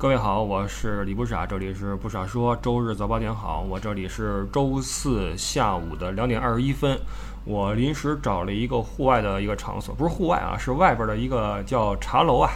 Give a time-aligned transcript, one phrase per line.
[0.00, 6.98] 各位好，我是李不傻，这里是不傻说，周日早八点好，我这里是周四下午的两点二十一分，
[7.44, 12.50] 我临时找了一个户外的一个场所，不是户外啊，是外边的一个叫茶楼啊，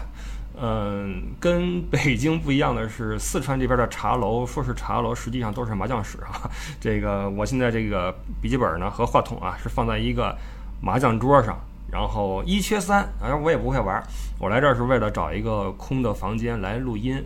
[0.58, 6.48] 嗯，跟北京不一样的是，四川这边的茶楼说是茶楼，实际上都是麻将室啊。
[6.80, 10.34] 这个我现在这个笔记本呢和话筒啊是放在一个
[10.80, 11.60] 麻将桌上。
[11.94, 14.02] 然后一缺三，反正我也不会玩。
[14.40, 17.24] 我来这儿是为了找一个空的房间来录音。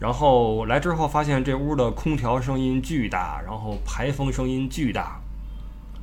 [0.00, 5.20] 然后来之后发现这屋的空调声音巨大，然后排风声音巨大，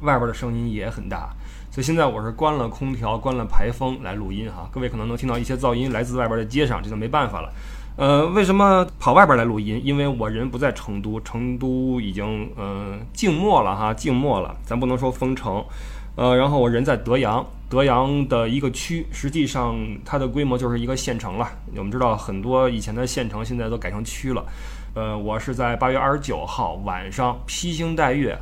[0.02, 1.31] 外边的声音也很大。
[1.71, 4.70] 所以现在我是关了空调、关了排风来录音哈。
[4.71, 7.52] 各位可能能听到一些噪音来自外边的街上，这就没办法了。
[7.95, 9.82] 呃，为什么跑外边来录音？
[9.84, 14.55] 因为我人不在成都，成都已经嗯静默了哈，静默了。
[14.63, 15.63] 咱不能说封城。
[16.16, 17.43] 呃，然后我人在德阳，
[17.73, 21.52] 德阳的一个区，实际上它的规模就是一个县城了。
[21.76, 24.46] 我们知道很多以前的县城现在都改成区了。
[24.94, 28.38] 呃，我是在八月二十九号晚上披星戴月、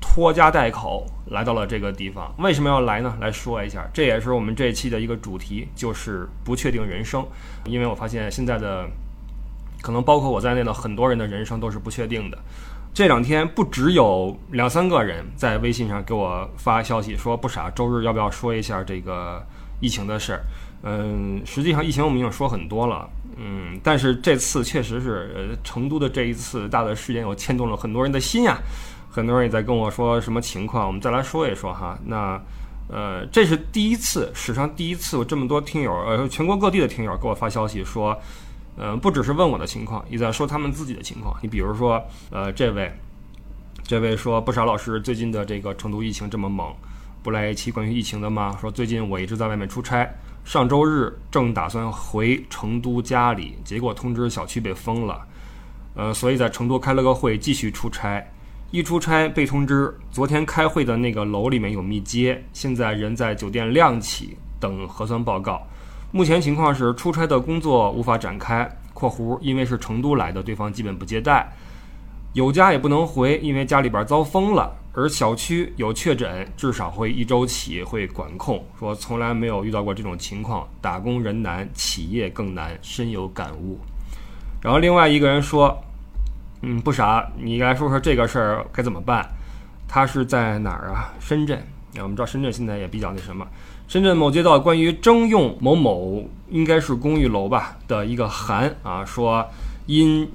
[0.00, 2.32] 拖家带口来到了这个地方。
[2.38, 3.12] 为什么要来呢？
[3.20, 7.26] 来说一下，这也是我们这一期的一个主题，就是不确定人生。
[7.64, 8.88] 因为我发现现在的，
[9.82, 12.38] 可能包括我在内的很多人的人生都是不确定的。
[12.94, 19.42] 这两天不只有两三个人在微信上给我发消息说不傻，周日要不要说一下这个
[19.80, 20.44] 疫情的事儿？
[20.82, 28.58] 嗯，实际上疫情我们已经说很多了，嗯，但是这次确实是呃成都的这一次大的事件又牵动了很多人的心呀，
[29.10, 31.98] 很多人也在跟我说什么情况，我们再来说一说哈。
[32.04, 32.38] 那
[32.88, 38.14] 呃，这是第一次，史上第一次有这么多听友，呃，全国各地的听友给我发消息说。
[38.76, 41.36] 嗯，不只是问我的情况，也在说他们自己的情况。
[41.42, 42.90] 你比如说，呃，这位，
[43.82, 46.74] 这位说不少老师最近的这个成都疫情这么猛，
[47.22, 48.56] 不来一期关于疫情的吗？
[48.60, 50.10] 说最近我一直在外面出差，
[50.42, 55.20] 上周日正打算回成都家里，结果通知小区被封了，
[55.94, 58.26] 呃，所以在成都开了个会继续出差，
[58.70, 65.62] 一出差被通知昨天开会的那个楼里面有密接，现在人在酒店亮起等核酸报告。
[66.12, 71.50] 目前情况是，出差的工作无法展开（括弧因为是成都来的，对方基本不接待），
[72.34, 74.76] 有家也不能回，因为家里边遭封了。
[74.94, 78.62] 而小区有确诊，至少会一周起会管控。
[78.78, 83.80] 说从来没有遇到过这种情况，打工人难，企业更难，深有感悟。
[84.60, 85.82] 然后另外一个人说
[86.60, 89.26] ：“嗯，不傻，你来说说这个事儿该怎么办？”
[89.88, 91.14] 他是在哪儿啊？
[91.18, 91.66] 深圳。
[91.96, 93.46] 我们知道深圳现在也比较那什么。
[93.88, 99.46] 深圳某街道关于征用某某应该是公寓楼吧的一个函啊，说
[99.86, 100.26] 因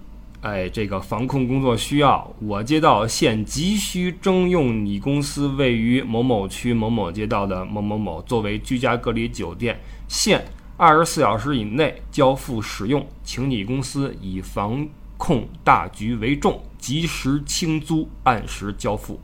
[0.41, 10.45] 哎这个防控工作需要，我街道现急需征用你公司位于某某区某某街道的某某某作为居家隔离酒店，限
[10.77, 14.87] 二十四小时以内交付使用，请你公司以防
[15.17, 19.19] 控大局为重，及时清租，按时交付。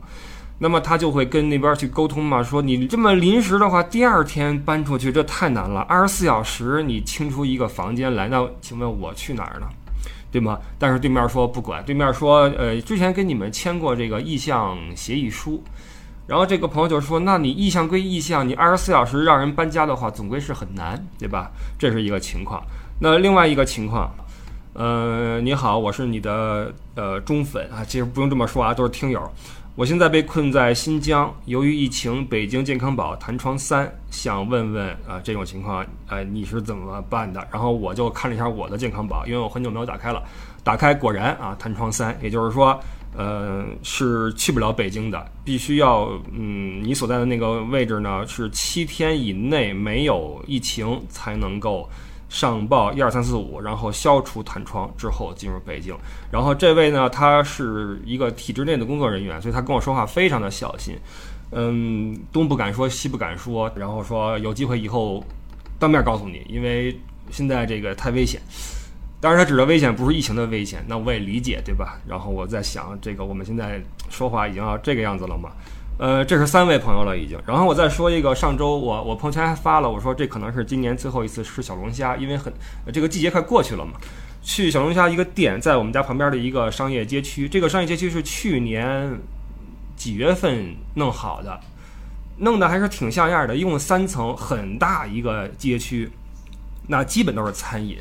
[0.64, 5.82] 那么他就会跟那边去沟通嘛，说你这么临时的话，第二天搬出去这太难了。
[5.82, 9.66] 二十四小时你清出一个房间来，那请问我去哪儿呢？
[10.32, 10.58] 对吗？
[10.78, 15.62] 但是对面说不管，对面说呃，之前跟你们签过这个意向协议书，
[16.26, 21.50] 然后这个朋友就说，那你意向归意向，你二十四小时让人搬家的话，总归是很难，对吧？
[21.78, 22.62] 这是一个情况。
[23.00, 24.10] 那另外一个情况，
[24.72, 29.30] 呃，你好，我是你的呃忠粉啊，其实不用这么说啊，都是听友。
[29.76, 37.44] 我现在被困在新疆，由于疫情，北京健康宝弹窗三，想问问啊，这种情况，呃，你是怎么办的？
[37.50, 40.22] 然后我就看了一下我的健康宝，因为我很久没有打开了，
[40.62, 42.78] 打开果然啊，弹窗三，也就是说，
[43.16, 51.90] 呃，是去不了北京的，必须要，嗯，你所在的那个位置呢，是七天以内没有疫情才能够。
[52.34, 55.96] 上报一二三四五，然后消除弹窗之后进入北京。
[56.32, 60.96] 然后这位呢，他是一个体制内的工作人员，所以他跟我说话非常的小心，
[61.52, 65.22] 嗯，东不敢说西不敢说，然后说有机会以后
[65.78, 66.98] 当面告诉你，因为
[67.30, 68.40] 现在这个太危险。
[69.20, 72.00] 当然，他指的危险不是疫情的危险，那我也理解，对吧？
[72.04, 73.80] 然后我在想，这个我们现在
[74.10, 75.50] 说话已经要这个样子了吗？
[75.96, 77.38] 呃，这是三位朋友了已经。
[77.46, 82.52] 然后我再说一个，上周我我朋友圈还发了，我说这可能是今年最后一次吃小龙虾，因为很
[82.92, 83.92] 这个季节快过去了嘛。
[84.42, 89.18] 去小龙虾一个店，在我们家旁边的一个商业街区，这个商业街区是去年
[89.96, 91.60] 几月份弄好的，
[92.38, 96.10] 弄得还是挺像样的，一共三层，很大一个街区，
[96.88, 97.96] 那基本都是餐饮。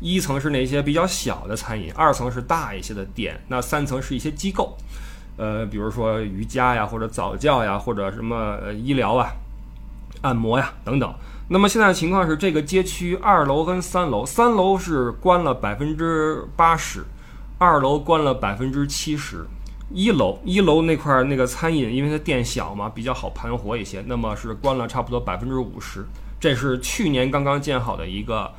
[0.00, 4.76] 一层是那些比较小的餐饮，二层是大一些的店，那三层是一些机构。
[5.38, 9.30] 呃，比如说瑜伽呀，或者早教呀，或者什么医疗啊、
[10.20, 11.10] 按摩呀等等。
[11.48, 17.04] 那么现在的情况是，这个街区二楼跟三楼，三楼是关了百分之八十，
[17.56, 19.46] 二楼关了百分之七十。
[19.90, 26.04] 一楼一楼那块那个餐饮，因为它店小嘛，比较好盘活一些，那么是关了差不多百分之五十。
[26.38, 28.52] 这是去年刚刚建好的一个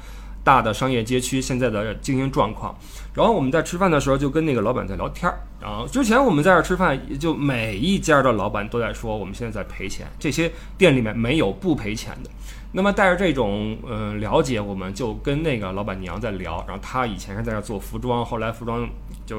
[0.49, 2.75] 大的商业街区现在的经营状况。
[3.13, 5.39] 然后我们在吃饭的时候就跟那个老板在聊天儿。
[5.61, 12.29] 然后之前我们在这吃饭，就每一家的老板都在说我们现在在赔钱，这些店里面没有不赔钱的。
[12.71, 16.63] 那么带着这种呃了解，我们就跟那个老板娘在聊。
[16.67, 18.89] 然后她以前是在这做服装，后来服装
[19.25, 19.37] 就。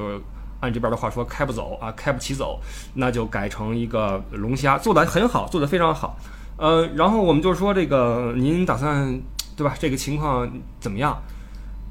[0.63, 2.61] 按这边的话说，开不走啊，开不起走，
[2.93, 6.19] 那就改成一个龙虾，做的很好，做的非常好。
[6.59, 9.19] 呃，然后我们就说这个，您打算
[9.61, 9.77] 对吧？
[9.79, 11.23] 这个情况怎么样？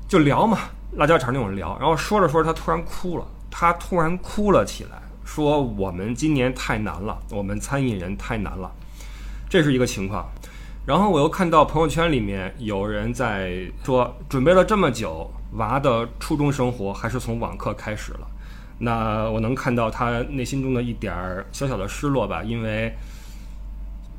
[0.08, 0.58] 就聊嘛，
[0.94, 1.78] 辣椒肠那种聊。
[1.80, 8.72] 然后说着说着，他突然哭了，他突然哭了起来，说我们今年太难了，我们餐饮人太难了，
[9.48, 10.28] 这是一个情况。
[10.88, 18.28] 然后我又看到朋友圈里面有人在说，准备了这么久，娃的初中生活还是从网课开始了。
[18.80, 22.92] 那我能看到他内心中的一点儿小小的失落吧，因为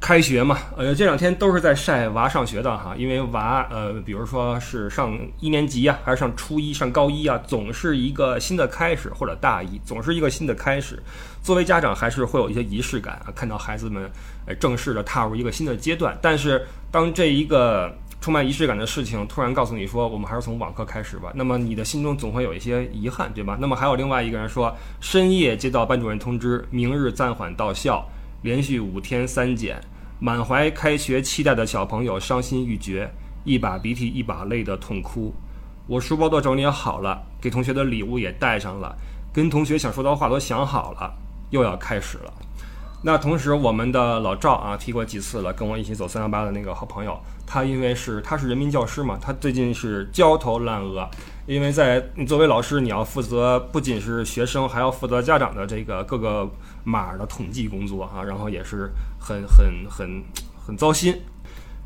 [0.00, 11.00] 开学嘛，呃，这两天都是在晒娃上学的哈，因为娃呃，比如说是上一年级呀，还是上初一、上高一啊，总是一个新的开始，或者大一，总是一个新的开始。
[11.42, 14.10] 作为家长，还是会有一些仪式感啊，看到孩子们
[14.46, 16.18] 呃正式的踏入一个新的阶段。
[16.22, 21.30] 但是当这一个充满仪式感的事情突然告诉你说，我们还是从网课开始吧。
[21.34, 23.58] 那么你的心中总会有一些遗憾，对吧？
[23.60, 28.06] 那么还有另外一个人说，深夜接到班主任通知，明日暂缓到校，
[28.42, 29.80] 连续五天三检，
[30.22, 33.10] 满怀开学期待的小朋友伤心欲绝，
[33.42, 35.32] 一把鼻涕一把泪的痛哭。
[35.86, 38.94] 我书包都整理好了，给同学的礼物也带上了，
[39.32, 41.10] 跟同学想说的话都想好了，
[41.48, 42.30] 又要开始了。
[43.02, 51.08] 那同时，我们的老赵啊提过几次了，跟我一起走三幺八的那个好朋友，他因为是他是人民教师嘛，他最近是焦头烂额，
[51.46, 56.46] 因为在作为老师，你要负责不仅是学生，还要负责家长的这个各个
[56.84, 60.22] 码的统计工作啊，然后也是很很很
[60.66, 61.18] 很糟心。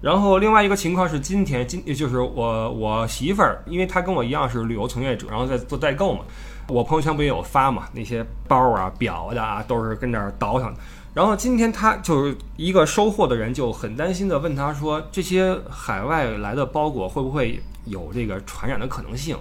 [0.00, 6.22] 然后另外一个情况是，今天今就是我我媳妇儿，因为她跟我一样是旅游从业者，然后在做代购嘛，
[6.68, 10.74] 我朋友圈不也有发嘛，那些包啊、表的啊，都是跟这儿倒腾。
[11.14, 19.38] 然后今天他就是一个收货的人，就很担心的问他说：“这些海外来的包裹会不会有这个传染的可能性？”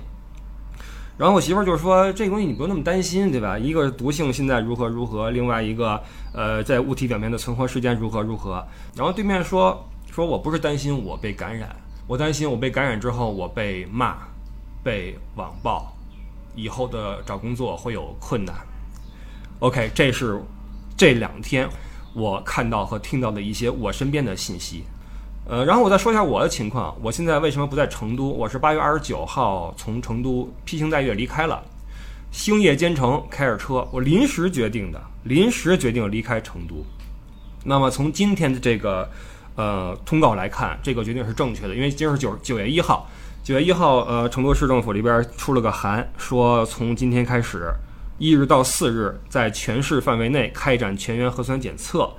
[1.17, 3.57] 然后我媳妇儿就说：“这东西你不用那么担心，对吧？
[3.57, 5.99] 一个毒性现在如何如何，另外一个
[6.31, 8.63] 呃在物体表面的存活时间如何如何。”
[8.95, 11.75] 然后对面说：“说我不是担心我被感染，
[12.05, 14.17] 我担心我被感染之后我被骂、
[14.83, 15.91] 被网暴，
[16.55, 18.55] 以后的找工作会有困难。
[19.57, 20.39] ”OK，这是。
[20.95, 21.67] 这两天
[22.13, 24.83] 我看到和听到的一些我身边的信息，
[25.45, 26.95] 呃，然后我再说一下我的情况。
[27.01, 28.29] 我现在为什么不在成都？
[28.29, 31.63] 我是八月二十九号从成都披星戴月离开了，
[32.31, 36.85] 星夜兼程开着车，我临时决定的，临时决定离开成都。
[37.65, 39.09] 那么从今天的这个
[39.55, 43.09] 呃通告来看，这个决定是正确的，因为今儿是九九月一号，
[43.43, 47.73] 九月一号，呃，成都市政府里边出了个函，说从今天开始。
[48.17, 52.09] 一日到四日，在全市范围内开展全员核酸检测。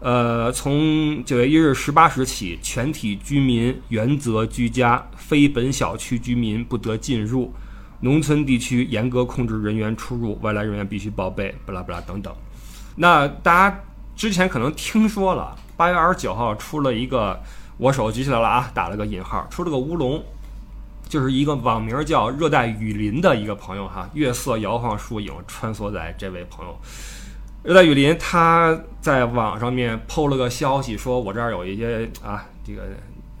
[0.00, 7.52] 呃，从九月一日十八时起，全体居民原则居家，非本小区居民不得进入。
[8.00, 11.54] 农村地区严格控制人员出入，外来人员必须报备。
[11.64, 12.34] 不拉不拉等等。
[12.94, 13.80] 那大家
[14.14, 17.40] 之前可能听说了，八月二十九号出了一个，
[17.78, 20.22] 我手举起来了啊，打了个引号，出了个乌龙。
[21.08, 26.76] 就是一个网名叫“热带雨林”的一个朋友哈，月色摇晃树影穿梭在这位朋友。
[27.62, 32.82] 热带雨林他在网上面 PO 了个消息，说我这儿有一些啊这个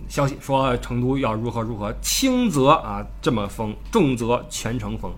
[0.08, 5.12] 消息，说成都要如何如何，轻则啊这么封，重则全城封，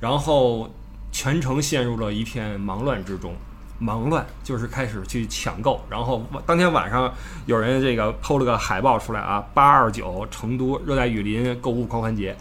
[0.00, 0.70] 然后
[1.12, 3.34] 全城陷入了一片忙乱之中。
[3.78, 7.12] 忙乱就是开始去抢购，然后当天晚上
[7.46, 12.36] 有人这个抛了个海报出来啊，八二九成都热带雨林购物狂欢节，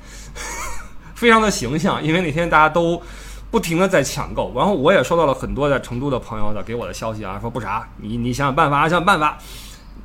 [1.16, 3.02] 非常的形象，因为那天大家都
[3.50, 9.38] 不停的在抢购，然后我也收到了很多在成都的朋友的给我的消息啊，说不傻，你你想想办法，想想办法，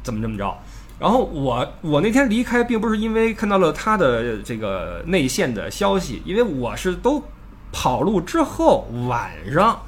[0.03, 0.57] 怎么怎么着？
[0.99, 7.23] 然后我我那天离开并不是因为看到了他的这个内线的消息，因为我是都
[7.71, 9.81] 跑路之后晚上。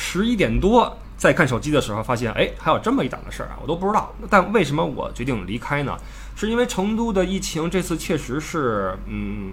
[0.00, 4.14] 十一点多在看手机的时候，发现哎，还有这么一档的事儿啊，我都不知道。
[4.30, 5.98] 但为什么我决定离开呢？
[6.36, 9.50] 是因为成都的疫情这次确实是，嗯，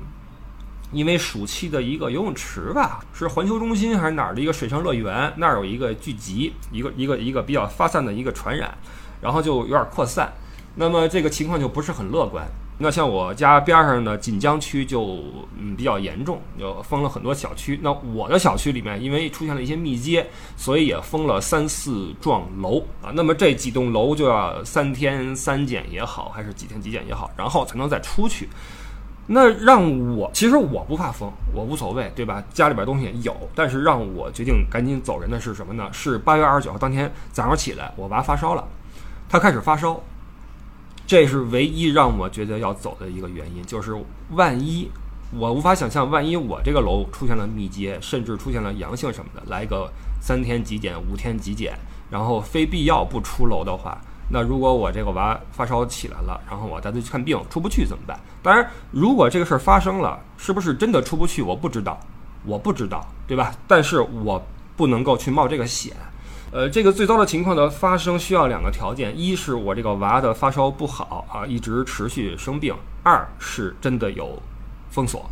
[0.92, 8.72] 因为暑期的一个游泳池吧，是环球中心还是哪儿的一个水上乐园，那儿有一个聚集，一个一个一个比较发散的一个传染，
[9.20, 10.32] 然后就有点扩散。
[10.76, 12.46] 那么这个情况就不是很乐观。
[12.78, 15.24] 那像我家边上的锦江区就
[15.58, 17.80] 嗯比较严重，就封了很多小区。
[17.82, 20.28] 那我的小区里面因为出现了一些密接，
[20.58, 23.12] 所以也封了三四幢楼啊。
[23.14, 28.50] 那么这几栋楼就要三天三检也好，还是几天几检也好，然后才能再出去。
[29.28, 32.44] 那让我其实我不怕封，我无所谓，对吧？
[32.54, 35.88] 家里边东西有，但是让我决定赶紧走人的是什么呢？
[35.94, 38.68] 是八月二十九号当天早上起来，我娃发烧了，
[39.30, 40.00] 他开始发烧。
[41.08, 43.96] 这是唯一让我觉得要走的一个原因，就是
[44.32, 44.90] 万一
[45.38, 51.78] 我无法想象，万一我这个楼出现了密接，甚至出现了阳性什么的，来个三天体检、五天体检，
[52.10, 58.20] 然后非必要不出楼的话，那如果我这个娃发烧起来了，然后我带他去看病出不去怎么办？
[58.42, 62.00] 当然，如果这个事儿发生了，是不是真的出不去，我不知道，
[62.46, 63.54] 我不知道，对吧？
[63.68, 64.44] 但是我
[64.76, 65.96] 不能够去冒这个险。
[66.52, 72.74] 呃，这个最糟的情况的发生需要两个条件：一是我这个娃的发烧不好啊，一直持续生病；
[73.04, 74.42] 二是真的有
[74.90, 75.30] 封锁。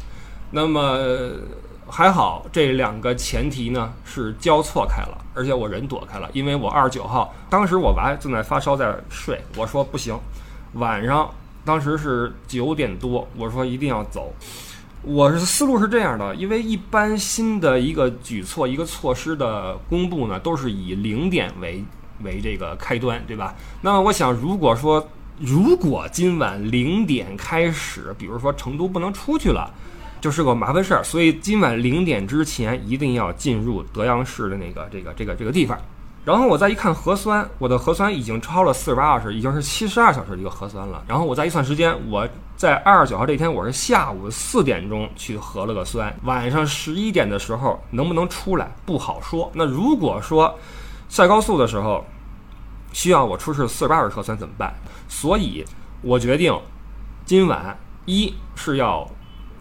[0.52, 1.32] 那么
[1.88, 10.20] 还好，这两个前提呢是交错开了，而且我人躲开了，因为我二十九号当时我娃正在发烧在睡，我说不行，
[10.74, 11.30] 晚上
[11.64, 14.34] 当时是九点多，我说一定要走。
[15.06, 21.84] 我是思路是这样的，因为一般新的一个举措、一个措施的公布呢，都是以零点为
[22.24, 23.54] 为这个开端，对吧？
[23.82, 25.06] 那么我想，如果说
[25.40, 29.70] 如果今晚零点开始，比如说成都不能出去了，
[30.22, 35.78] 就是个麻烦事儿，所以今晚零点之前一定要进入德阳市的那个这个这个这个地方。
[36.26, 41.04] 然后我再一看核酸，我的核酸已经超了四十八小时，已经是七十二小时的一个核酸了。
[41.06, 42.26] 然后我再一算时间，我
[42.56, 49.52] 在二十九号这天我是下午四点钟去核了个酸，晚上十一点的时候能不能出来不好说。
[49.54, 50.58] 那如果说
[51.10, 52.06] 在高速的时候
[52.94, 54.74] 需要我出示四十八小时核酸怎么办？
[55.10, 55.66] 所以
[56.02, 56.58] 我决定
[57.26, 59.06] 今晚一是要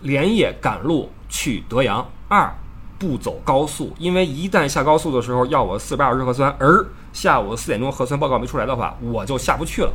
[0.01, 2.55] 连夜赶路去德阳，二。
[3.03, 9.93] 不走高速，因为一旦下高速的时候要我四百二十核酸，而下午四点钟核酸报告没出来的话，我就下不去了。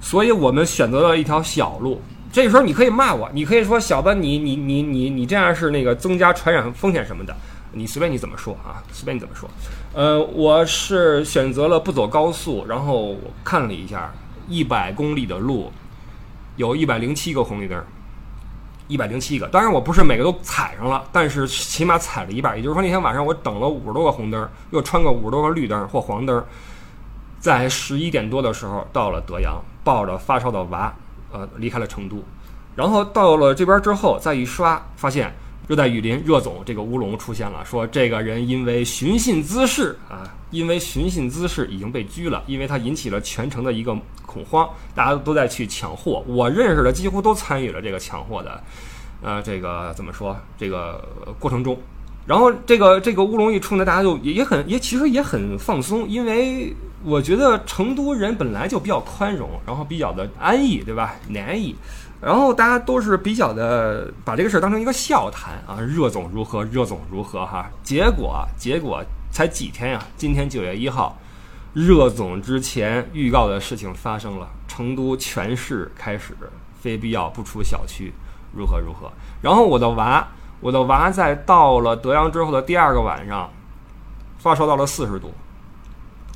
[0.00, 2.00] 所以我们选择了一条小路。
[2.32, 7.36] 这时候你可以骂我，你可以说小子，你你你你你这样是那个增加传染风险什么的，
[7.72, 9.46] 你随便你怎么说啊，随便你怎么说。
[9.92, 14.10] 呃，我是选择了不走高速，然后我看了一下，
[14.48, 15.70] 一百公里的路，
[16.56, 17.84] 有一百零七个红绿灯。
[18.90, 22.56] 一百零七个，当然我不是每个都踩上了，但是起码踩了一半。
[22.56, 26.44] 也就是说，那天晚上我等了五十多个红灯，又穿个五十多个绿灯或黄灯，
[27.38, 30.92] 在十一点多的时候到了德阳，抱着发烧的娃，
[31.32, 32.22] 呃，离开了成都。
[32.74, 35.32] 然后到了这边之后，再一刷，发现
[35.70, 43.96] 热带雨林热总这个乌龙出现了，说这个人因为寻衅滋事啊，因为寻衅滋事已经被拘了，因为他引起了全城的一个。
[44.26, 46.24] 恐慌，大家都在去抢货。
[46.24, 48.62] 我认识的几乎都参与了这个抢货的，
[49.22, 50.36] 呃，这个怎么说？
[50.56, 51.04] 这个
[51.36, 51.76] 过程中，
[52.26, 56.72] 然后这个这个乌龙一出呢，大家就也也很也其实也很放松，因为
[57.02, 61.14] 我觉得成都人本来就比较宽容，然后比较的安逸，对吧？
[61.28, 61.74] 难易，
[62.20, 65.80] 然后大家都是比较的把这个事儿当成一个笑谈啊。
[65.80, 66.62] 热总如何？
[66.64, 67.46] 热总如何？
[67.46, 70.02] 哈，结果结果才几天呀？
[70.16, 71.18] 今天九月一号。
[71.72, 76.36] 热总之前预告的事情发生了，成都全市开始
[76.80, 78.12] 非必要不出小区，
[78.52, 79.10] 如何如何。
[79.40, 80.28] 然后我的娃，
[80.60, 83.48] 我的娃在到了德阳之后的第二个晚上，
[84.38, 85.32] 发烧到了四十度。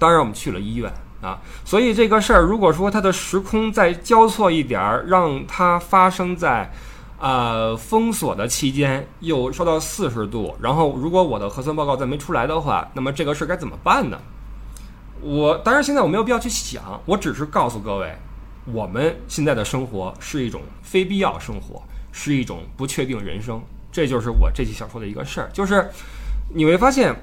[0.04, 0.92] 当然我们去了医院
[1.22, 6.70] 啊，所以这个事儿如果说它的时空再交错一点儿，让它发生在
[7.18, 14.18] 呃封锁的期间又烧到四十度，然后如果我的核酸报告再没出来的话，那么这个事儿该怎么办呢？
[15.22, 18.14] 我当然现在我没有必要去想，我只是告诉各位，
[18.66, 21.82] 我们现在的生活是一种非必要生活，
[22.12, 23.58] 是一种不确定人生，
[23.90, 25.88] 这就是我这期想说的一个事儿，就是
[26.50, 27.16] 你会发现。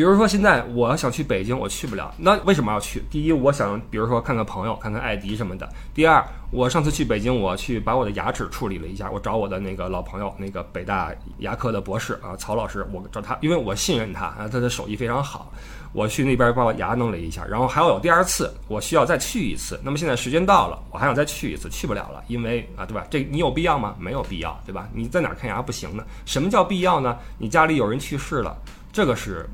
[0.00, 2.10] 比如说，现在我想去北京，我去不了。
[2.16, 3.02] 那为什么要去？
[3.10, 5.68] 第一，我想，比如说看看朋友，看看艾迪什么的。
[5.92, 15.52] 第二，我上次去北京，我去把我的牙齿处理了一下，我找我的那个老朋友，那个北大牙科的博士啊，曹老师，我找他，因为我信任他啊，他的手艺非常好。
[15.92, 19.78] 我去那边把我牙弄了一下，然后还要有第二次，我需要再去一次。
[19.84, 23.06] 那么现在时间到了，我还想再去一次，去不了了，因为啊，对吧？
[23.10, 23.94] 这你有必要吗？
[23.98, 24.88] 没有必要，对吧？
[24.94, 26.02] 你在哪看牙不行呢？
[26.24, 27.18] 什么叫必要呢？
[27.36, 28.56] 你家里有人去世了，
[28.90, 29.46] 这个是。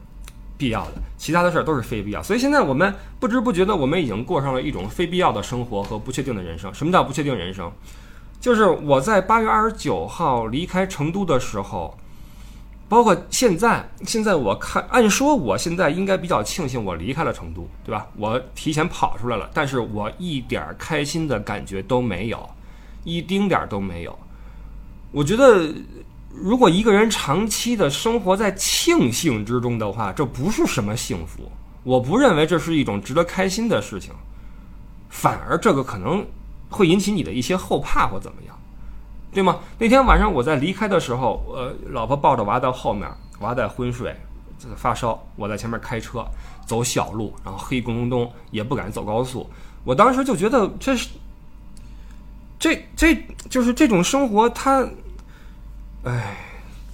[0.58, 2.22] 必要的，其他的事儿都是非必要。
[2.22, 6.72] 所以现在我们不知不觉的，我们已经过上了一种非必要的生活和不确定的人生。
[6.72, 7.70] 什么叫不确定人生？
[8.40, 11.96] 就是我在八月二十九号离开成都的时候，
[12.88, 18.06] 包括现在，现在我看，按说我现在应该比较庆幸我离开了成都，对吧？
[18.16, 22.48] 我提前跑出来了，但是我一点开心的感觉都没有，
[23.04, 24.16] 一丁点儿都没有。
[25.12, 25.72] 我觉得，
[26.42, 31.50] 如果一个人长期的生活在庆幸之中的话，这不是什么幸福。
[31.82, 34.12] 我不认为这是一种值得开心的事情，
[35.08, 36.26] 反而这个可能
[36.68, 38.56] 会引起你的一些后怕或怎么样。
[39.32, 39.58] 对吗？
[39.78, 43.06] 那天晚上我在离开的时候，呃，老婆抱着娃在后面，
[43.40, 44.14] 娃在昏睡，
[44.76, 46.24] 发烧，我在前面开车
[46.64, 49.48] 走小路，然后黑咕隆咚，也不敢走高速。
[49.84, 51.08] 我当时就觉得这是，
[52.58, 53.14] 这这
[53.50, 54.88] 就是这种生活，它，
[56.06, 56.36] 哎，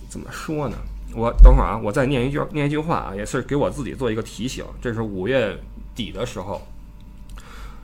[0.08, 0.76] 怎么说呢？
[1.14, 4.64] 我等会儿啊，我再念一句念一句话啊，也是给我自己做一个提醒。
[4.80, 5.54] 这是五月
[5.94, 6.60] 底的时候。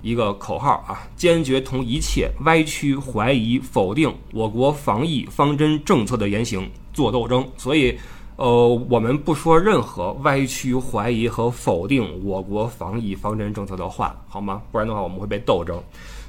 [0.00, 7.46] 一个口号啊，坚决同一切歪曲、怀疑、否定我国防疫方针政策的言行做斗争。
[7.58, 7.98] 所以，
[8.36, 14.62] 呃，我们不说任何歪曲、怀疑和否定我国防疫方针政策的话，好吗？
[14.72, 15.78] 不然的话，我们会被斗争。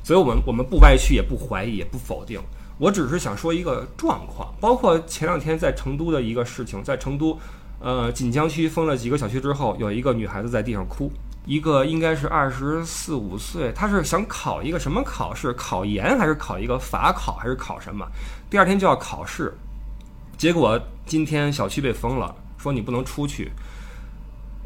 [0.04, 2.42] 所以我们我们不歪曲，也不怀疑，也不否定。
[2.80, 7.38] 我只是想说一个状况，包括前两天在成都的一个事情，在成都，
[7.80, 11.12] 呃，锦江区封了几个小区之后，有一个女孩子在地上哭。
[11.46, 15.52] 一个应该是二十四五岁，她是想考一个什么考试？
[15.54, 18.06] 考研还是考一个法考还是考什么？
[18.50, 19.54] 第二天就要考试，
[20.38, 23.52] 结果今天小区被封了，说你不能出去。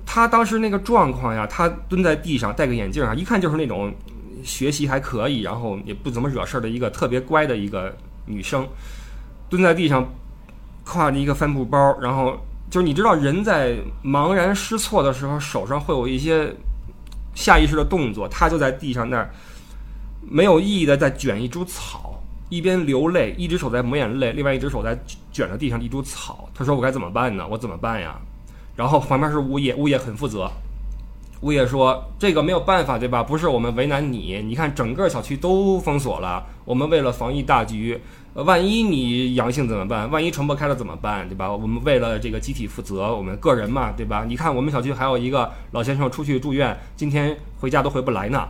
[0.05, 3.93] 他当时那个状况呀，他蹲在地上，戴个眼镜啊，一看就是那种
[4.43, 8.67] 学习还可以，然后也不怎么惹事儿的一个特别乖的一个女生，
[9.49, 10.07] 蹲在地上，
[10.85, 12.37] 挎着一个帆布包，然后
[12.69, 16.53] 就是你知道人在茫然失措的时候，手上会有一些。
[17.35, 19.27] 下意识的动作，他就在地上那儿
[20.21, 24.95] 没有意义的在卷一株草，一边流泪，一只手在抹眼泪，另外一只手在
[25.31, 26.47] 卷着地上一株草。
[26.53, 27.43] 他说：“我该怎么办呢？
[27.49, 28.21] 我怎么办呀？”
[28.77, 30.47] 然后旁边是物业，物业很负责。
[31.43, 33.21] 物业说：“这个没有办法，对吧？
[33.21, 37.99] 不是我们为难你，你看整个小区都封锁了，我们为了防疫大局。”
[38.33, 40.09] 万一你阳性怎么办？
[40.09, 41.27] 万一传播开了怎么办？
[41.29, 41.51] 对吧？
[41.53, 44.25] 我们为了这个集体负责，我们个人嘛，对吧？
[44.27, 48.47] 你看我们小区还有一个老先生出去住院，今天回家都回不来呢。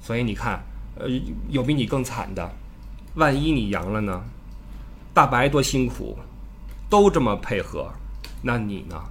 [0.00, 0.62] 所以你看，
[0.96, 1.06] 呃，
[1.48, 2.48] 有比你更惨的。
[3.14, 4.22] 万一你阳了呢？
[5.12, 6.16] 大白多辛苦，
[6.90, 7.90] 都这么配合，
[8.42, 9.02] 那你呢？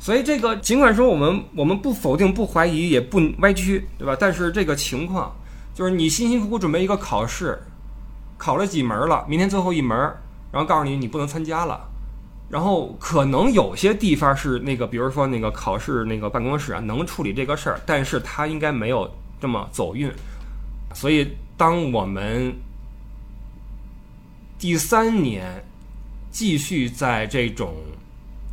[0.00, 4.16] 所以这个尽管说我们我们不否定、不怀疑、也不歪曲，对吧？
[4.18, 5.36] 但是这个情况
[5.74, 7.56] 就是你辛辛苦苦准备一个考试。
[8.38, 9.22] 考了几门了？
[9.28, 9.94] 明天最后一门，
[10.50, 11.78] 然后告诉你你不能参加了。
[12.48, 19.08] 然后可能有些地方是那个，比如说那个考试那个办公室啊，能处理这个事儿，但是他应该没有
[19.38, 20.10] 这么走运。
[20.94, 22.52] 所以，当我们
[24.58, 25.62] 第三年
[26.30, 27.74] 继续在这种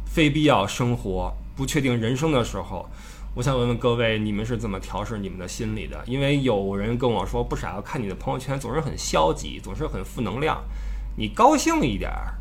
[0.10, 2.88] 非必要生活、不确定人生的时候。
[3.36, 6.02] 我想问问各位，你们是怎么调试你们的心理的？
[6.08, 10.60] 因为有人跟我说，不傻，看你的朋友圈总是很消极，总是很负能量。
[11.16, 12.34] 你高兴一点儿，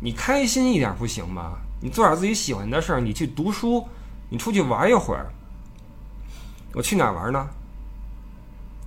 [0.00, 1.58] 你开心一点不行吗？
[1.80, 3.84] 你做点自己喜欢的事儿，你去读书，
[4.28, 5.28] 你出去玩一会儿。
[6.72, 7.48] 我去哪儿玩呢？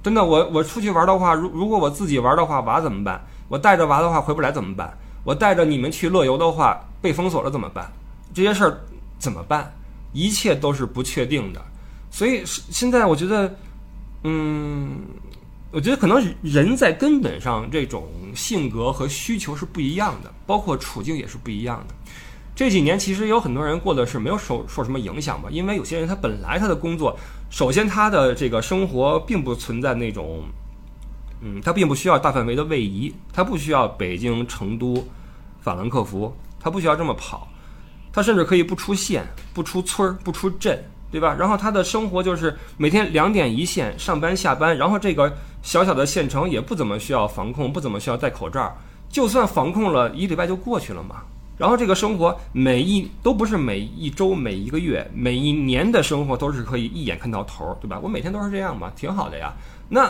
[0.02, 3.22] 真的，我我出去玩的话，如如果我自己玩的话，娃怎么办？
[3.50, 4.98] 我带着娃的话回不来怎么办？
[5.26, 7.92] 我带着你们去乐游的话，被封锁了怎么办？
[8.34, 8.80] 这些事儿
[9.20, 9.74] 怎么办？
[10.14, 11.62] 一切都是不确定的，
[12.10, 13.56] 所以现在我觉得，
[14.24, 15.00] 嗯，
[15.72, 21.96] 我觉得可能人在根本上这种性格和需求是不一样的，包括处境也是不一样的。
[22.54, 27.18] 这几年其实有很多人过的是没有受受什么影响吧，因为有些人他本来他的工作，
[27.50, 30.44] 首先他的这个生活并不存在那种，
[31.40, 35.08] 嗯，他并不需要大范围的位移，他不需要北京、成都、
[35.62, 37.48] 法兰克福，他不需要这么跑。
[38.14, 41.36] 他甚至可以不出县、不出村儿、不出镇，对吧？
[41.38, 44.78] 然后他的生活就是每天两点一线，上班下班。
[44.78, 48.76] 然后这个小小的县城也不怎么需要防控，不怎么需要戴口罩。
[49.10, 51.18] 就算防控了一礼拜就过去了嘛。
[51.58, 58.00] 然后这个生活每一都不是每一周、每一个月、每一年的生活都是可以一眼看到头，对吧？
[58.02, 59.54] 我每天都是这样嘛，挺好的呀。
[59.90, 60.10] 那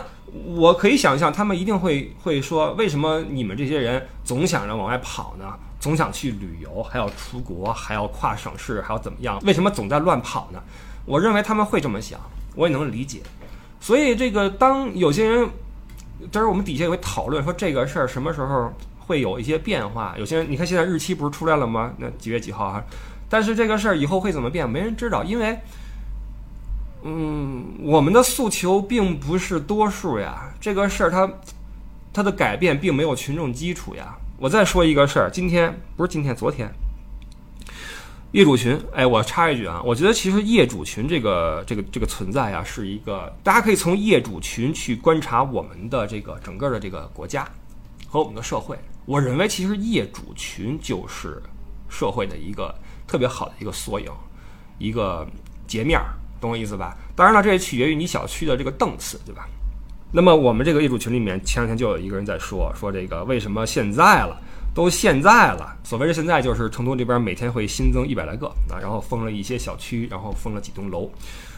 [0.55, 5.45] 我可以想象，他们一定会会说，为什么你们这些人总想着往外跑呢？
[5.81, 9.41] 总想去旅游，还要出国，还要跨省市，还要怎么样？
[9.43, 10.61] 为什么总在乱跑呢？
[11.05, 12.19] 我认为他们会这么想，
[12.55, 13.21] 我也能理解。
[13.79, 15.49] 所以这个，当有些人，
[16.31, 20.13] 就是我们底下也会讨论说这个事儿什么时候会有一些变化。
[20.19, 21.91] 有些人，你看现在日期不是出来了吗？
[21.97, 22.83] 那几月几号啊？
[23.27, 25.57] 但是这个事儿以后会怎么变，没人知道，因为，
[27.01, 30.53] 嗯，我们的诉求并不是多数呀。
[30.59, 31.27] 这个事儿它，
[32.13, 34.15] 它的改变并没有群众基础呀。
[34.41, 36.67] 我再说一个事儿，今天不是今天，昨天，
[38.31, 47.47] 业主群，哎，我插一句啊，我觉得其实业主群这个这个这个存在啊，是一个大家可以从业主群去观察我们的这个整个的这个国家
[48.07, 48.75] 和我们的社会。
[49.05, 51.39] 我认为其实业主群就是
[51.87, 52.73] 社会的一个
[53.05, 54.11] 特别好的一个缩影，
[54.79, 55.23] 一个
[55.67, 56.97] 截面儿，懂我意思吧？
[57.15, 59.47] 当然了，这也取决于你小区的这个档次，对吧？
[60.11, 64.39] 那么我们这个业主群里面，前两天就有一个人在说说这个为什么现在了。
[64.73, 71.11] 都现在了，所谓的现在就是成都这边每天会新增一百来个啊，然后封了一些小区，然后封了几栋楼。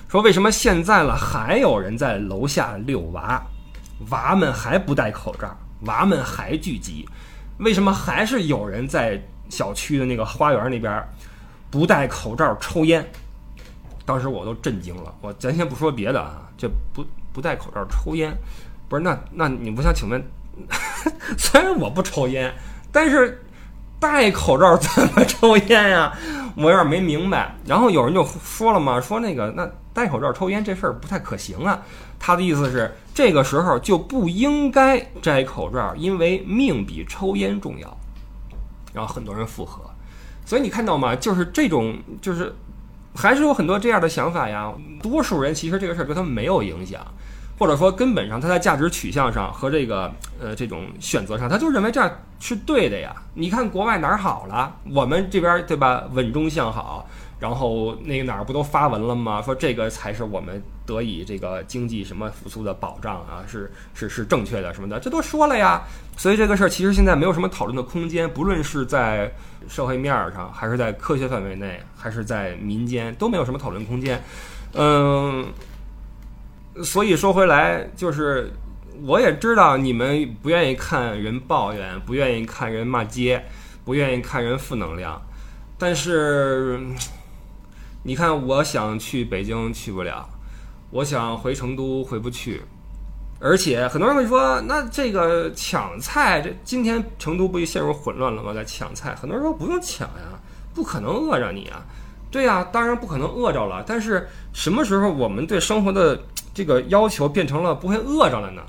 [0.08, 3.40] 说为什么现在了还有人在楼下遛娃，
[4.10, 7.08] 娃们还不戴口罩，娃们还聚集，
[7.60, 11.08] 为什么还是有人在小区的那个花园那边
[11.70, 13.08] 不戴口罩抽烟？
[14.06, 15.14] 当时我都震惊了。
[15.22, 18.34] 我咱先不说别的啊，这不不戴口罩抽烟，
[18.88, 20.24] 不是那那你不想请问？
[21.38, 22.54] 虽然我不抽烟。
[22.92, 23.44] 但是
[24.00, 26.16] 戴口罩怎么抽烟呀？
[26.56, 27.56] 我有点没明白。
[27.66, 31.82] 然后有人就说了嘛，说那个那戴口罩抽烟这事儿不太可行啊。
[32.20, 37.98] 他的意思是这个时候就不应该摘口罩，因为命比抽烟重要。
[38.94, 39.82] 然后很多人附和，
[40.46, 41.16] 所以你看到吗？
[41.16, 42.56] 就是这种，就是
[43.16, 44.72] 还是有很多这样的想法呀。
[45.02, 47.00] 多数人其实这个事儿对他们没有影响。
[47.56, 53.16] 或者说，根本上他在价值取向上和这个呃这种选择上，他就认为这样是对的呀。
[53.36, 56.04] 你看国外哪儿好了，我们这边对吧？
[56.12, 57.08] 稳中向好，
[57.44, 59.42] 然后那个哪儿不都发文了吗？
[59.42, 65.84] 说这个才是我们得以这个经济什么复苏的保障啊，是是是正确的什么的，这都说了呀。
[66.16, 69.30] 所以这个事儿其实现在没有什么讨论的空间，不论是在
[69.68, 74.24] 社会面上，还是在科学范围内，还是在民间，都没有什么讨论空间。
[74.76, 75.46] 嗯。
[76.82, 78.54] 所以说回来，就是
[79.02, 83.44] 我也知道你们不愿意看人抱怨，不愿意看人骂街，
[83.84, 85.22] 不愿意看人负能量。
[85.78, 86.80] 但是，
[88.04, 90.28] 你看，我想去北京去不了，
[90.92, 92.62] 我想回成都回不去。
[93.40, 98.54] 而且很多人会说，那这个抢菜，这今天成都不就陷入混乱了吗？
[98.54, 100.40] 在抢菜，很多人说不用抢呀，
[100.74, 101.84] 不可能饿着你啊。
[102.30, 103.84] 对呀，当然不可能饿着了。
[103.88, 106.20] 但是什么时候我们对生活的？
[106.56, 108.62] 这个要求变成了不会饿着了呢？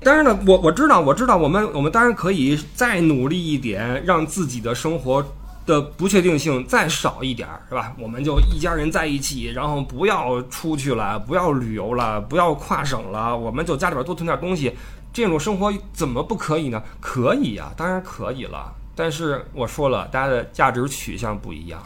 [0.00, 5.20] 当然了，我我知道，我知道，我们我们当然可以再努力一点，让自己的生活
[5.64, 7.92] 的不确定性再少一点儿，是吧？
[7.98, 14.74] 我们就一家人在一起，然后不要出去了，不要旅游了，不要跨省了，我们就家里边多囤点东西，
[15.12, 16.82] 这种生活怎么不可以呢？
[17.00, 18.74] 可以呀，当然可以了。
[18.94, 21.82] 但是我说了，大家的价值取向不一样。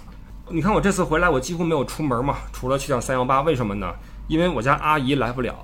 [0.49, 3.93] 你看我这次回来，我几乎没有出门嘛，除了去趟三幺八，为什么呢？
[4.27, 5.55] 因为我家阿姨来不了，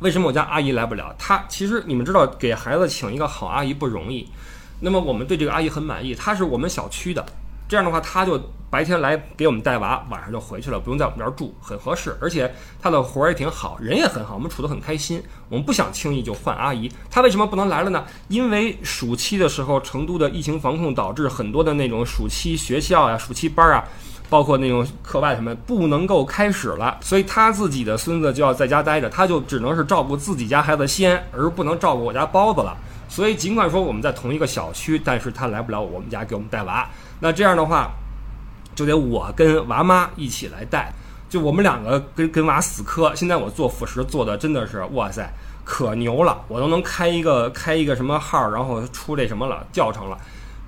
[0.00, 1.14] 为什么我家阿姨来不了？
[1.18, 4.28] 她其实你们知道，给孩子请一个好阿姨不容易。
[4.84, 7.24] 那么我们对这个阿姨很满意，她是我们小区的，
[7.68, 8.36] 这样的话，她就
[8.68, 12.16] 白天来给我们带娃，晚上就回去了，不用在我们这儿住，很合适。
[12.20, 15.22] 而且她的活儿也挺好，人也很好，我们处得很开心。
[15.48, 16.90] 我们不想轻易就换阿姨。
[17.08, 18.04] 她为什么不能来了呢？
[18.26, 23.84] 因为暑期的时候，成都的疫情防控导致很多的那种暑期学校呀、暑期班啊。
[24.28, 32.74] 包括那种课外什么不能够开始了，所以他自己的孙子就要在家待着，他就只能是照顾自己家孩子先，而不能照顾我家包子了。
[33.12, 36.88] 所以尽管说我们在同一个小区，但是他来不了我们家给我们带娃。
[37.20, 37.90] 那这样的话，
[38.74, 40.90] 就得我跟娃妈一起来带，
[41.28, 43.14] 就我们两个跟跟娃死磕。
[43.14, 45.30] 现在我做辅食做的真的是哇塞，
[45.62, 50.16] 可牛了，我都能开一个 开一个什么号，然后出这什么了教程了。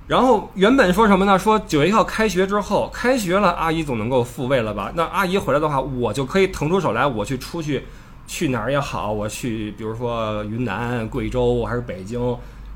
[0.05, 1.39] 然后原本说什么呢？
[1.39, 4.91] 说九月一号开学之后，开学了，阿姨总能够复位了吧？
[4.93, 7.87] 那阿姨回来的话，我就可以腾出手来，我去出去，
[8.27, 12.19] 去哪儿也好，我去，比如说云南、贵州还是北京，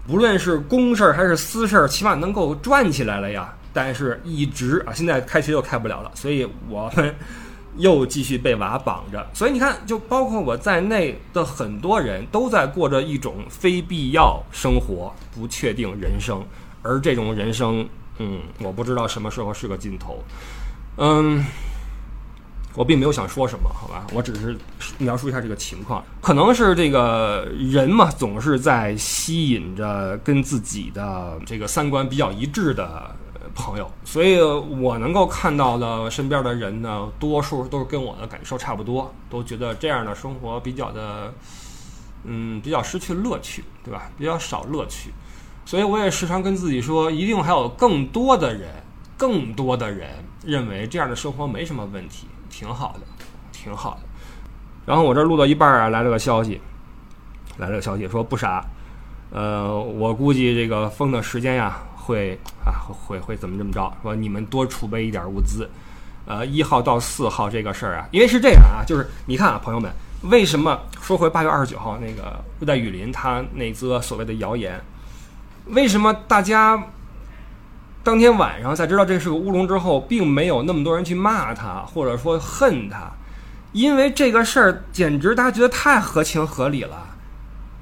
[0.07, 3.53] 不论是公事儿还是私事儿，起码能够转起来了呀。
[3.71, 7.13] 但是一直啊，现在开学又开不了了，所以我们
[7.77, 9.25] 又继续被娃绑着。
[9.33, 16.43] 所以你看，就包括我在内的很多人都在过着一种非必要生活、不确定人生。
[16.81, 20.23] 而这种人生，嗯，我不知道什么时候是个尽头，
[20.97, 21.45] 嗯，
[22.80, 24.58] 我并没有想说什么，好吧，我只是
[25.00, 26.02] 描述一下这个情况。
[26.22, 33.13] 可能是这个人嘛，总是在吸引着跟自己的这个三观比较一致的
[33.54, 41.34] 朋友，所以我能够看到的身边的人呢，多数都是跟我的感受差不多，都觉得这样的生活比较的，
[42.24, 44.10] 嗯，比较失去乐趣，对吧？
[44.18, 45.10] 比较少乐趣。
[45.65, 48.70] 所以我也时常跟自己说，一定还有更多的人，
[49.18, 52.99] 更多的人认为这样的生活没什么问题，挺好的，
[53.51, 54.01] 挺好的。
[54.85, 56.59] 然后我这录到一半啊，来了个消息，
[57.57, 58.63] 来了个消息说不傻，
[59.31, 65.69] 呃，我估计这个封的时间呀会啊会会怎么怎么着，说你们多储备一点物资。
[66.25, 69.91] 呃，一号到四号这个事儿啊，因为是这样啊，就是你看啊，朋友们，
[70.29, 74.79] 为什么说回八月二十九号那个热带雨林它那则所谓的谣言，
[75.65, 76.83] 为什么大家
[78.10, 83.08] 当天晚上在知道这是个乌龙之后，并没有那么多人去骂他或者说恨他？
[83.72, 87.06] 因为这个事儿简直大家觉得太合情合理了。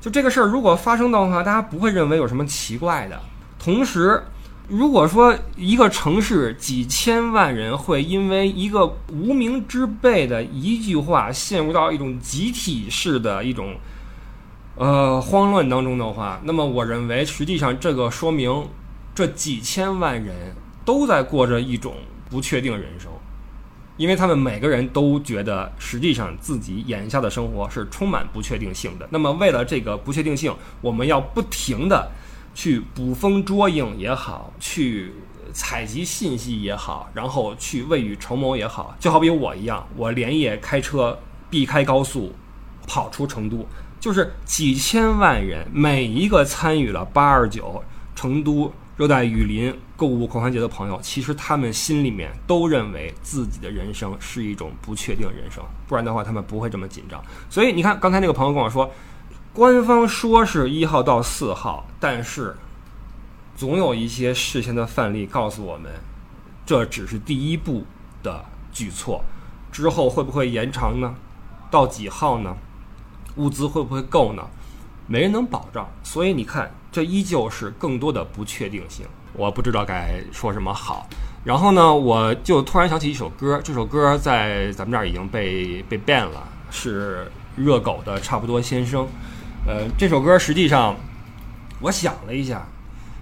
[0.01, 3.17] 就这个事儿如果发生的话，大家不会认为有什么奇怪的。
[3.57, 4.21] 同时，
[4.67, 13.77] 如果说一个城市几千万人会因为一个无名之辈的一句话陷入到一种集体式的一种
[14.75, 18.67] 呃慌乱当中的话，那么我认为实际上这个说明
[19.17, 21.95] 这几千万人都在过着一种
[22.29, 23.11] 不确定人生，
[23.97, 29.07] 因为他们每个人都觉得实际上自己眼下的生活是充满不确定性的。
[29.09, 32.11] 那么为了这个不确定性，我们要不停的。
[32.53, 35.13] 去捕风捉影也好，去
[35.51, 41.17] 采集信息也好，然后去未雨绸缪也好，就好比我一样，我连夜开车
[41.49, 42.33] 避开高速，
[42.85, 43.67] 跑出成都，
[43.99, 47.83] 就是几千万人，每一个参与了八二九
[48.15, 57.23] 成都热带雨林购物狂欢节的朋友，其实他们心里面都认为自己的人生是一种不确定人生，不然的话他们不会这么紧张。
[57.49, 58.91] 所以你看，刚才那个朋友跟我说。
[59.53, 62.55] 官方说是一号到四号，但是
[63.55, 65.91] 总有一些事先的范例告诉我们，
[66.63, 67.83] 这只是第一步
[68.21, 69.23] 的举措，
[69.71, 71.15] 之后会不会延长呢？
[71.71, 72.55] 到几号呢？
[73.37, 74.43] 物资会不会够呢？
[75.07, 75.89] 没人能保障。
[76.03, 79.05] 所以你看，这依旧是更多的不确定性。
[79.33, 81.07] 我不知道该说什么好。
[81.43, 89.03] 然后呢，我就突然想起一首歌，这首歌在咱们这儿已经被被 ban 了，是热狗的《差不多先生》。
[89.65, 90.95] 呃，这首歌实际上，
[91.79, 92.65] 我想了一下，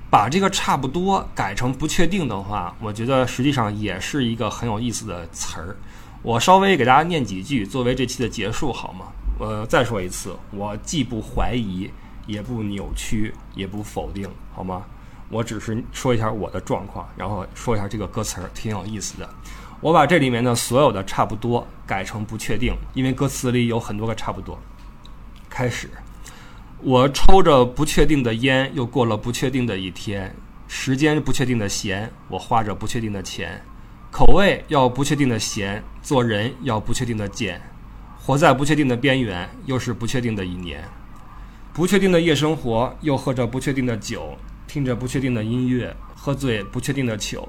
[0.10, 5.76] 把这个差不多改成不确定的话，我觉得实际上也是一个很有意思的词儿。
[6.24, 9.08] 我稍微给大家念几句，作为这期的结束，好吗？
[9.39, 11.91] 呃，再说一次，我既不怀疑，
[12.26, 14.86] 也不扭曲，也不否定，好吗？
[15.30, 19.30] 我只是说一下我的状况，然后说一下这个歌词儿，挺有意思的。
[19.82, 24.58] 我把这里面的所有的差不多改成不确定，因为歌词里有很多个差不多。
[25.50, 25.89] 开始。
[26.82, 30.36] 我抽着不确定的烟，又过了不确定的一天。
[30.67, 33.62] 时间不确定的闲，我花着不确定的钱。
[34.12, 37.60] 口味要不确定的咸，做人要不确定的贱。
[38.26, 40.84] 活在不确定的边缘，又是不确定的一年。
[41.72, 44.36] 不确定的夜生活，又喝着不确定的酒，
[44.66, 47.48] 听着不确定的音乐，喝醉不确定的酒。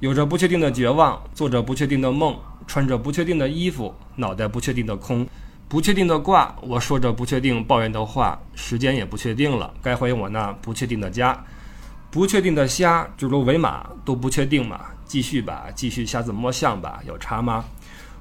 [0.00, 2.36] 有着不确定的绝望，做着不确定的梦，
[2.66, 5.24] 穿着不确定的衣服，脑袋不确定的空。
[5.68, 11.44] 不确定的卦，我说着不确定抱怨的话，时间也不确定了，该回我那不确定的家。
[12.10, 14.80] 不确定的虾，指鹿为马，都不确定嘛？
[15.04, 17.64] 继续吧，继续瞎子摸象吧，有差吗？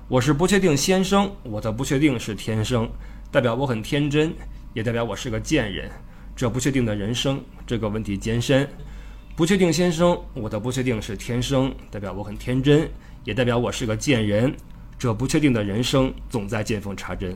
[0.08, 2.88] 我是不确定先生，我的不确定是天生，
[3.32, 4.32] 代表我很天真，
[4.74, 5.90] 也代表我是个贱人。
[6.36, 8.70] 这不确定的人生，这个问题艰深。
[9.36, 12.88] 不确定先生，我的不确定是天生，代表我很天真，
[13.24, 14.56] 也代表我是个贱人。
[15.00, 17.36] 这不确定的人生总在见缝插针，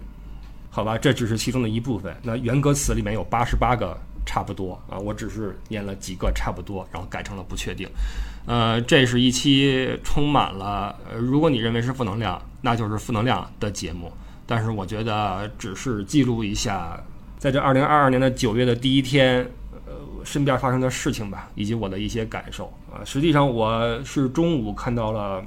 [0.70, 2.16] 好吧，这只是其中的一部分。
[2.22, 7.90] 那原歌词里面有八十八个差不多啊，我只是念了几个差不多，然后改成了不确定。
[8.46, 14.12] 呃，这是一期充满了，如果你认为是负能量，那就是负能量的节目。
[14.45, 17.00] 但是我觉得只是记录一下，
[17.38, 19.50] 在这二零二二年的九月的第一天，
[19.86, 19.93] 呃，
[20.24, 23.04] 身边发生的事情吧，以及我的一些感受啊。
[23.06, 25.43] 实际上我是中午看到了。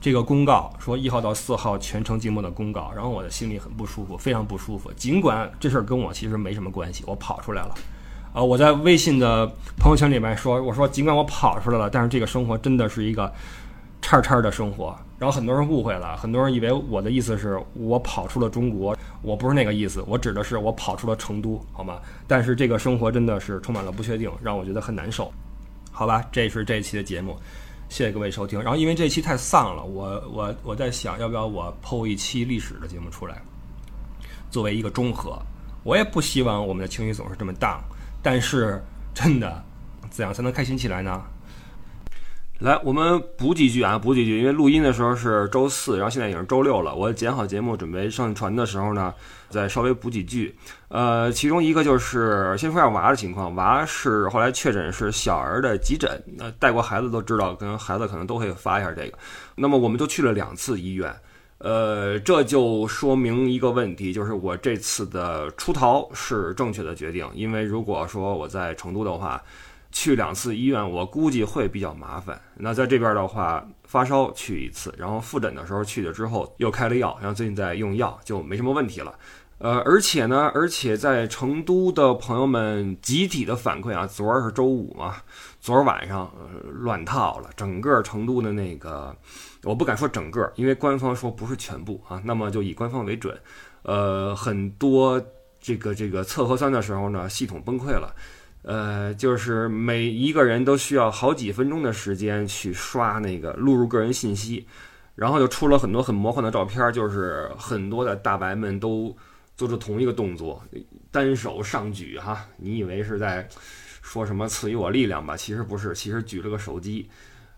[0.00, 4.92] 这个公告说一号到四号全程静默的公告，然后我的心里很不舒服，非常不舒服。
[4.92, 7.74] 尽管这事儿跟我其实没什么关系，我跑出来了。
[8.34, 9.46] 啊，我在微信的
[9.78, 13.32] 朋友圈里面说，我说尽管我跑出来了，但是这个生活真的是一个
[14.04, 14.94] 叉叉的生活。
[15.18, 21.98] 然后很多人误会了，很多人以为我的意思是我跑出了中国，我不是那个意思，我指的是我跑出了成都，好吗？
[22.28, 25.32] 但是这个生活真的是充满了不确定，让我觉得很难受。
[25.90, 27.34] 好吧，这是这一期的节目。
[27.88, 28.60] 谢谢各位收听。
[28.60, 33.40] 然后因为这期太丧了，我我我在想要不要我剖一期历史的节目出来，
[34.50, 35.38] 作为一个中和。
[35.82, 37.82] 我也不希望我们的情绪总是这么荡
[38.22, 38.82] 但是
[39.14, 39.62] 真的，
[40.10, 41.22] 怎样才能开心起来呢？
[42.60, 44.38] 来，我们补几句啊，补几句。
[44.38, 46.94] 因为录音的时候是周四，然后现在已经是周六了。
[46.94, 49.12] 我剪好节目准备上传的时候呢，
[49.50, 50.54] 再稍微补几句。
[50.86, 53.52] 呃，其中一个就是先说下娃的情况。
[53.56, 59.18] 娃是后来确诊是小儿的急诊，那带过孩子都知道，跟孩子可能都会发一下这个。
[59.56, 61.12] 那么我们就去了两次医院，
[61.58, 67.28] 呃，这就说明一个问题，就是我这次的出逃是正确的决定。
[67.34, 69.42] 因为如果说我在成都的话，
[69.94, 72.38] 去两次医院，我估计会比较麻烦。
[72.56, 79.14] 那在这边的话，发烧去一次，然后复诊的时候去了之后又开了药，然后最近在用药，就没什么问题了。
[79.58, 85.14] 呃，而且呢，而且在成都的朋友们集体的反馈啊，昨儿是周五嘛，
[85.60, 86.28] 昨儿晚上
[86.64, 89.14] 乱套了，整个成都的那个，
[89.62, 93.38] 我不敢说整个，因为官方说不是全部啊，那么就以官方为准。
[93.82, 95.24] 呃，很多
[95.60, 98.12] 这个这个测核酸的时候呢，系统崩溃了。
[98.64, 104.66] 呃，就是每一个人都需要好几分钟的时间去刷那个录入个人信息，
[105.14, 109.14] 然后就出了很多很魔幻的照片，就是很多的大白们都
[109.54, 110.62] 做出同一个动作，
[111.10, 113.46] 单手上举哈，你以为是在
[114.02, 115.36] 说什么赐予我力量吧？
[115.36, 117.08] 其实不是，其实举了个手机，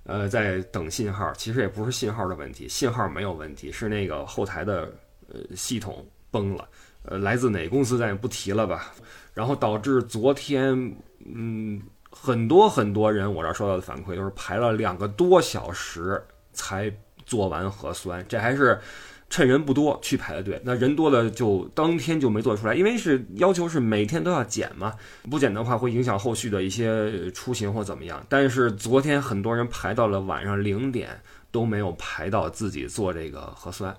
[0.02, 1.32] 呃，在等信号。
[1.34, 4.92] 其实也不是信号的问题，信号没有问题，是那个后台的
[5.28, 6.68] 呃系统崩了。
[7.04, 8.92] 呃，来自哪公司咱也不提了吧。
[9.36, 10.96] 然后导致昨天，
[11.26, 16.90] 嗯，很多很多人我这儿收到的反馈都是排了两个多小时才
[17.26, 18.80] 做完核酸，这还是
[19.28, 20.58] 趁人不多去排的队。
[20.64, 24.94] 那人多了就当天就没做出来，因为是要求是每天都要检嘛，
[25.30, 28.24] 不检的话会影响后续的一些出行或怎么样。
[28.30, 31.20] 但是昨天很多人排到了晚上零点
[31.50, 33.94] 都没有排到自己做这个核酸。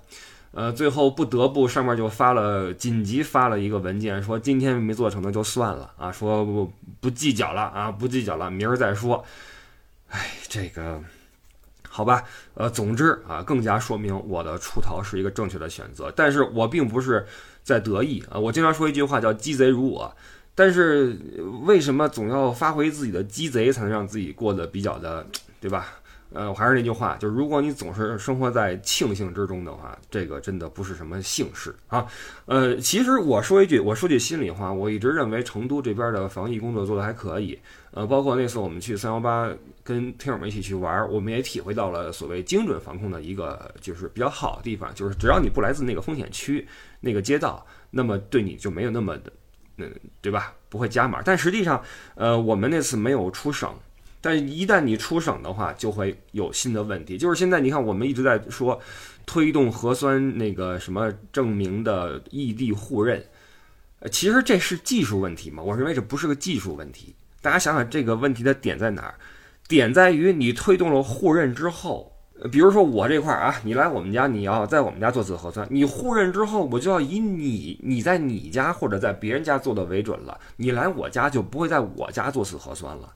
[0.51, 9.23] 呃，最后不得不上面就发了紧急发了一个文件，说今天没做成的就算了啊，说不不计较了啊，不计较了，明儿再说。
[10.09, 10.99] 哎，这个
[11.87, 12.23] 好吧，
[12.55, 16.11] 呃，总之啊，更加说明我的出逃是一个正确的选择。
[16.15, 17.27] 但是我并不是
[17.63, 20.15] 在得意啊，我经常说一句话叫鸡贼如我，
[20.55, 21.15] 但是
[21.65, 25.27] 为什么总要发挥自己的鸡贼，才能让自己过得比较的，
[25.59, 25.87] 对吧？
[26.33, 32.05] 呃，我还是那句话，就是如果你总是生活在庆幸之中的话，这个真的不是什么幸事啊。
[32.45, 37.57] 呃，其实我说一句，我说句心里话，我一直认为成都这边的防疫工作做得还可以。
[37.91, 39.49] 呃，包括那次我们去三幺八
[39.83, 46.67] 跟听友们一起去玩，我们也体会到了所谓精准防控的一个就是比较好的地方，就是只要你不来自那个风险区、
[46.99, 49.31] 那个街道，那么对你就没有那么的，
[49.77, 49.89] 嗯，
[50.21, 50.53] 对吧？
[50.69, 51.21] 不会加码。
[51.23, 51.81] 但实际上，
[52.15, 53.73] 呃，我们那次没有出省。
[54.19, 57.17] 但一旦你出省的话，就会有新的问题。
[57.17, 58.79] 就是现在，你看，我们一直在说
[59.25, 63.23] 推动核酸那个什么证明的异地互认，
[63.99, 65.61] 呃，其实这是技术问题嘛？
[65.61, 67.15] 我认为这不是个技术问题。
[67.41, 69.15] 大家想想这个问题的点在哪儿？
[69.67, 72.11] 点在于你推动了互认之后，
[72.51, 80.39] 比如说我这块儿啊，你来我们家，你要在我们家做次核酸，你互认之后，我就要以你你在你家或者在别人家做的为准了。
[80.55, 83.13] 你来我家就不会在我家做次核酸了。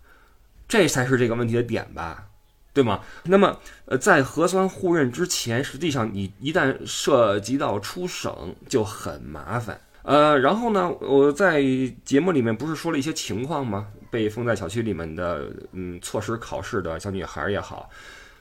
[0.71, 2.29] 这才是这个问题的点吧，
[2.71, 3.01] 对吗？
[3.25, 9.81] 那么，呃，在核酸互认之前，实际上你一旦涉及到出省就很麻烦。
[10.03, 11.61] 呃，然后呢，我在
[12.05, 13.87] 节目里面不是说了一些情况吗？
[14.09, 17.89] 被封在小区里面的，嗯，错失考试的小女孩也好，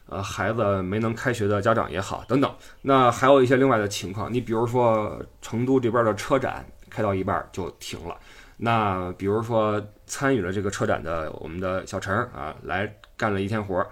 [0.06, 2.54] 呃，孩子没能开学的家长也好，等等。
[2.82, 8.16] 那还有一些另外的情况，你比如说成都这边的车展开到一半就停了。
[8.62, 13.86] 那比如说参与了这个车展的我们的小陈啊，来干了一天活儿，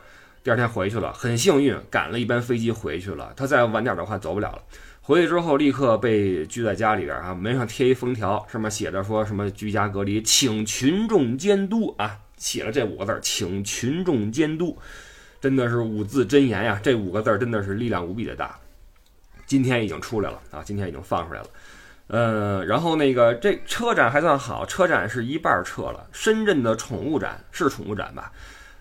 [0.44, 3.32] 第二天回去了，很幸运赶了一班飞机回去了。
[3.34, 4.62] 他再晚点的话走不了了。
[5.00, 14.76] 回去之后立刻被拘在家里边啊，门上贴一封条，上面写着说什么居家隔离，请群众监督啊，写了这五个字儿，请群众监督，
[15.40, 18.54] 真的是五字真言呀，这五个字儿真的是力量无比的大。
[19.46, 21.46] 今天已经出来了啊，今天已经放出来了。
[22.08, 26.06] 呃，然后那个这车展还算好，车展是一半撤了。
[26.10, 28.32] 深圳的宠物展是宠物展吧？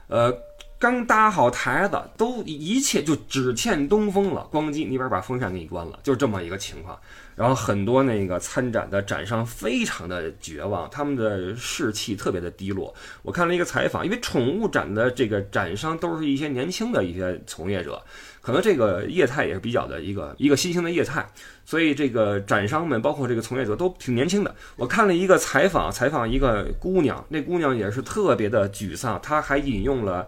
[0.08, 0.34] 呃，
[0.80, 4.48] 刚搭好台子，都一切就只欠东风了。
[4.50, 6.98] 咣叽，那边把风扇给你关了，就这么一个情况。
[7.36, 12.96] 然后很多那个参展的展商非常的绝望，他们的士气特别的低落。
[13.22, 18.02] 我看了一个采访，因为宠物展的这个展商都是一些年轻的一些从业者。
[18.48, 21.28] 可能这个业态也是比较的一个一个新兴的业态，
[21.66, 24.56] 所以这个展商们包括这个从业者都挺年轻的。
[24.78, 30.26] 我看了一个采访，采访一个姑娘，那姑娘也是特别的沮丧，她还引用了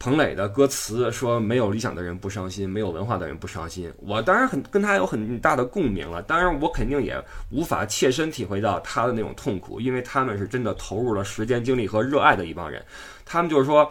[0.00, 3.88] 彭磊的歌词，说没有理想的人不伤心，没有文化的人不伤心。
[3.98, 12.84] 我当然很跟她有很大的共鸣了，当然我肯定也无法切身体会到她的那种痛苦，因为他们是真的投入了时间、精力和热爱的一帮人，
[13.24, 13.88] 他们就是说。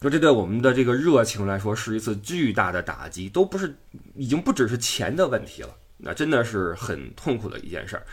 [0.00, 3.74] 说这对我们的这个热情来说是一次巨大的打击，都不是，
[4.14, 8.06] 已经不只是钱的问题了，那真的是很痛苦的一件事儿，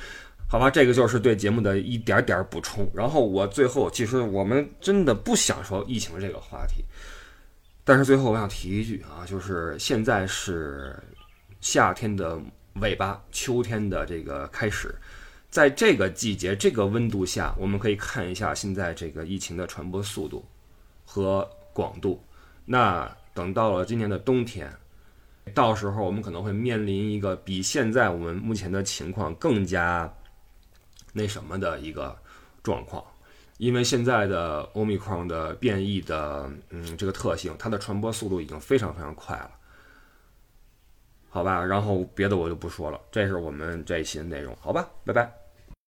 [0.50, 0.70] 好吧？
[0.70, 2.90] 这个就是对节目的一点点补充。
[2.94, 6.84] 然后我最后，其实我们真的不想说疫情这个话题，
[7.84, 10.98] 但是最后我想提一句啊，就是现在是
[11.62, 12.40] 夏天的
[12.82, 14.94] 尾巴，秋天的这个开始。
[15.52, 20.44] 在这个季节、这个温度下，我们可以看一下现在这个疫情的传播速度
[21.06, 22.24] 和广度。
[22.64, 24.74] 那等到了今年的冬天，
[25.54, 30.12] 到时候我们可能会面临一个比现在我们目前的情况更加
[31.14, 32.18] 那什么的一个
[32.64, 33.04] 状况，
[33.58, 39.52] 因为现在的欧米克戎的变异的嗯这个特性，它的传播速度已经非常非常快了。
[41.30, 45.45] 好吧，然后别的我就不说了，这是我们这一期的内容，好吧，拜拜。